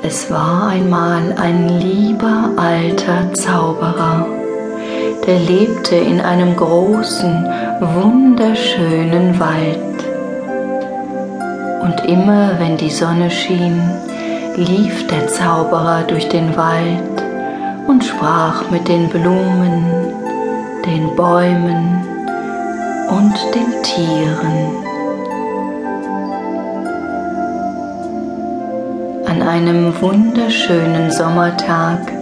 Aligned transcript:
Es 0.00 0.30
war 0.30 0.68
einmal 0.68 1.34
ein 1.36 1.68
lieber 1.80 2.50
alter 2.56 3.32
Zauberer, 3.34 4.26
der 5.26 5.40
lebte 5.40 5.96
in 5.96 6.20
einem 6.20 6.54
großen, 6.54 7.44
wunderschönen 7.80 9.40
Wald. 9.40 9.78
Und 11.82 12.08
immer 12.08 12.60
wenn 12.60 12.76
die 12.76 12.90
Sonne 12.90 13.28
schien, 13.28 13.82
lief 14.54 15.04
der 15.08 15.26
Zauberer 15.26 16.04
durch 16.06 16.28
den 16.28 16.56
Wald 16.56 17.24
und 17.88 18.04
sprach 18.04 18.70
mit 18.70 18.86
den 18.86 19.08
Blumen, 19.08 19.84
den 20.86 21.16
Bäumen 21.16 22.06
und 23.10 23.34
den 23.52 23.82
Tieren. 23.82 24.87
Einem 29.48 29.98
wunderschönen 30.02 31.10
Sommertag 31.10 32.12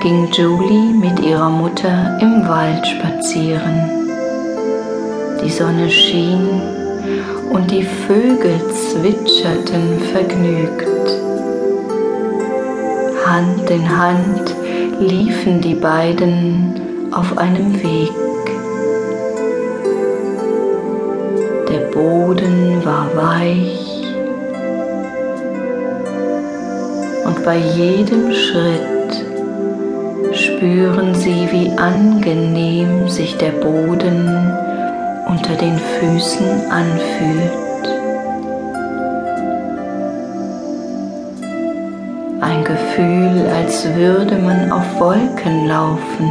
ging 0.00 0.28
Julie 0.32 0.92
mit 0.92 1.20
ihrer 1.20 1.48
Mutter 1.48 2.18
im 2.20 2.48
Wald 2.48 2.84
spazieren. 2.84 3.88
Die 5.40 5.48
Sonne 5.48 5.88
schien 5.88 6.60
und 7.52 7.70
die 7.70 7.84
Vögel 7.84 8.60
zwitscherten 8.72 10.00
vergnügt. 10.12 11.08
Hand 13.26 13.70
in 13.70 13.96
Hand 13.96 14.56
liefen 14.98 15.60
die 15.60 15.76
beiden 15.76 16.80
auf 17.12 17.38
einem 17.38 17.80
Weg. 17.80 18.10
Der 21.68 21.86
Boden 21.92 22.84
war 22.84 23.06
weich 23.14 23.81
bei 27.44 27.56
jedem 27.56 28.32
Schritt 28.32 29.24
spüren 30.32 31.14
sie, 31.14 31.48
wie 31.50 31.70
angenehm 31.76 33.08
sich 33.08 33.36
der 33.36 33.50
Boden 33.50 34.28
unter 35.26 35.54
den 35.54 35.76
Füßen 35.76 36.70
anfühlt. 36.70 37.52
Ein 42.40 42.64
Gefühl, 42.64 43.46
als 43.56 43.92
würde 43.94 44.36
man 44.36 44.70
auf 44.70 45.00
Wolken 45.00 45.66
laufen. 45.66 46.28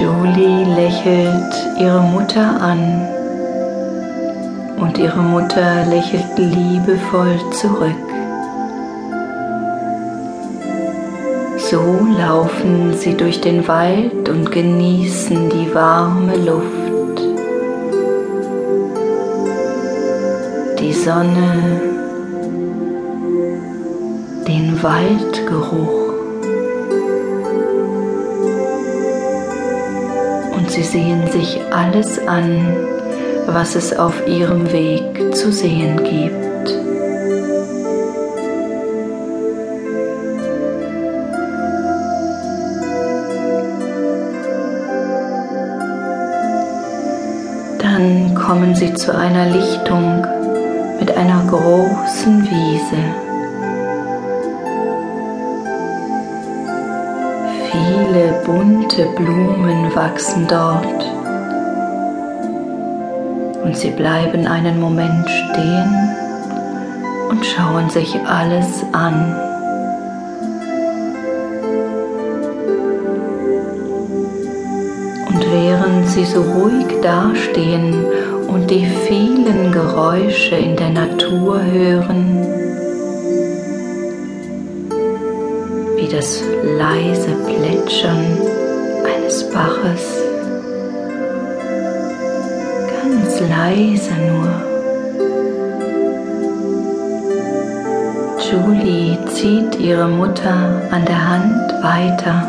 Julie 0.00 0.64
lächelt 0.74 1.78
ihre 1.78 2.00
Mutter 2.00 2.60
an 2.60 3.17
und 4.80 4.98
ihre 4.98 5.20
Mutter 5.20 5.84
lächelt 5.86 6.38
liebevoll 6.38 7.38
zurück. 7.52 7.94
So 11.58 11.98
laufen 12.18 12.94
sie 12.96 13.14
durch 13.14 13.40
den 13.40 13.68
Wald 13.68 14.28
und 14.28 14.50
genießen 14.50 15.50
die 15.50 15.74
warme 15.74 16.36
Luft, 16.36 17.20
die 20.78 20.92
Sonne, 20.94 21.80
den 24.46 24.82
Waldgeruch. 24.82 26.14
Und 30.56 30.70
sie 30.70 30.84
sehen 30.84 31.26
sich 31.30 31.60
alles 31.70 32.18
an, 32.26 32.97
was 33.52 33.74
es 33.74 33.98
auf 33.98 34.26
ihrem 34.26 34.70
Weg 34.72 35.34
zu 35.34 35.50
sehen 35.50 35.96
gibt. 36.04 36.68
Dann 47.80 48.34
kommen 48.34 48.74
sie 48.74 48.92
zu 48.94 49.16
einer 49.16 49.46
Lichtung 49.46 50.26
mit 51.00 51.16
einer 51.16 51.42
großen 51.48 52.42
Wiese. 52.42 53.02
Viele 57.70 58.42
bunte 58.44 59.06
Blumen 59.16 59.94
wachsen 59.94 60.46
dort 60.48 61.17
und 63.68 63.76
sie 63.76 63.90
bleiben 63.90 64.46
einen 64.46 64.80
Moment 64.80 65.28
stehen 65.28 65.92
und 67.28 67.44
schauen 67.44 67.90
sich 67.90 68.18
alles 68.26 68.82
an. 68.92 69.36
Und 75.28 75.52
während 75.52 76.08
sie 76.08 76.24
so 76.24 76.40
ruhig 76.40 76.86
dastehen 77.02 78.06
und 78.48 78.70
die 78.70 78.86
vielen 79.06 79.70
Geräusche 79.70 80.54
in 80.54 80.74
der 80.74 80.88
Natur 80.88 81.60
hören, 81.62 82.46
wie 85.96 86.08
das 86.08 86.42
leise 86.78 87.32
Plätschern 87.46 88.24
eines 89.04 89.44
Baches, 89.50 90.27
leise 93.44 94.14
nur. 94.14 94.48
Julie 98.50 99.18
zieht 99.26 99.78
ihre 99.78 100.08
Mutter 100.08 100.82
an 100.90 101.04
der 101.04 101.28
Hand 101.28 101.72
weiter 101.82 102.48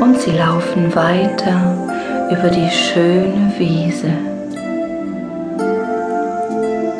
und 0.00 0.18
sie 0.18 0.32
laufen 0.32 0.94
weiter 0.94 1.58
über 2.30 2.48
die 2.48 2.70
schöne 2.70 3.52
Wiese. 3.58 4.12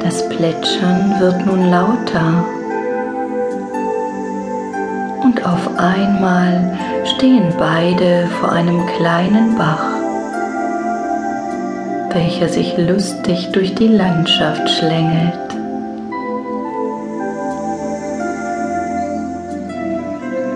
Das 0.02 0.28
Plätschern 0.28 1.14
wird 1.18 1.46
nun 1.46 1.70
lauter 1.70 2.44
und 5.22 5.44
auf 5.44 5.68
einmal 5.78 6.78
stehen 7.04 7.52
beide 7.58 8.26
vor 8.38 8.52
einem 8.52 8.84
kleinen 8.86 9.56
Bach 9.56 9.85
welcher 12.12 12.48
sich 12.48 12.76
lustig 12.76 13.50
durch 13.52 13.74
die 13.74 13.88
Landschaft 13.88 14.68
schlängelt. 14.70 15.46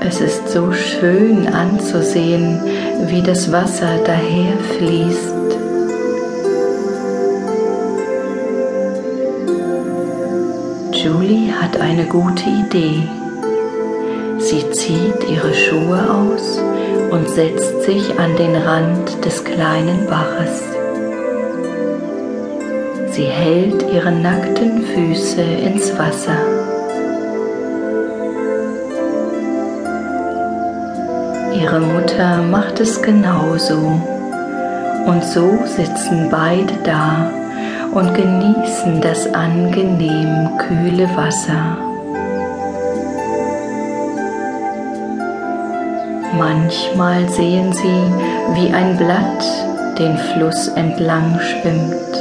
Es 0.00 0.20
ist 0.20 0.48
so 0.48 0.72
schön 0.72 1.46
anzusehen, 1.46 2.60
wie 3.06 3.22
das 3.22 3.52
Wasser 3.52 3.98
daherfließt. 4.04 5.34
Julie 10.92 11.52
hat 11.52 11.80
eine 11.80 12.06
gute 12.06 12.44
Idee. 12.50 13.08
Sie 14.38 14.70
zieht 14.72 15.30
ihre 15.30 15.54
Schuhe 15.54 16.10
aus 16.12 16.58
und 17.10 17.28
setzt 17.28 17.82
sich 17.82 18.18
an 18.18 18.36
den 18.36 18.56
Rand 18.56 19.24
des 19.24 19.44
kleinen 19.44 20.06
Baches. 20.06 20.79
Sie 23.20 23.26
hält 23.26 23.84
ihre 23.92 24.12
nackten 24.12 24.80
Füße 24.80 25.42
ins 25.42 25.92
Wasser. 25.98 26.38
Ihre 31.54 31.80
Mutter 31.80 32.40
macht 32.40 32.80
es 32.80 33.02
genauso. 33.02 34.00
Und 35.04 35.22
so 35.22 35.58
sitzen 35.66 36.28
beide 36.30 36.72
da 36.82 37.30
und 37.92 38.14
genießen 38.14 39.02
das 39.02 39.26
angenehm 39.34 40.56
kühle 40.56 41.06
Wasser. 41.14 41.76
Manchmal 46.38 47.28
sehen 47.28 47.70
sie, 47.74 48.02
wie 48.54 48.72
ein 48.72 48.96
Blatt 48.96 49.44
den 49.98 50.16
Fluss 50.16 50.68
entlang 50.68 51.38
schwimmt 51.38 52.19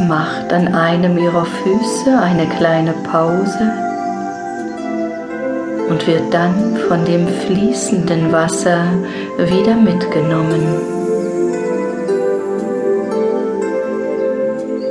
macht 0.00 0.52
an 0.52 0.74
einem 0.74 1.18
ihrer 1.18 1.44
Füße 1.44 2.18
eine 2.18 2.46
kleine 2.46 2.92
Pause 3.10 3.72
und 5.88 6.06
wird 6.06 6.32
dann 6.32 6.76
von 6.88 7.04
dem 7.04 7.26
fließenden 7.28 8.32
Wasser 8.32 8.84
wieder 9.38 9.76
mitgenommen. 9.76 10.62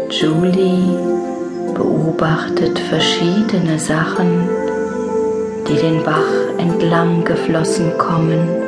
Julie 0.09 0.97
beobachtet 1.73 2.77
verschiedene 2.79 3.79
Sachen, 3.79 4.47
die 5.67 5.75
den 5.75 6.03
Bach 6.03 6.57
entlang 6.57 7.23
geflossen 7.23 7.97
kommen. 7.97 8.62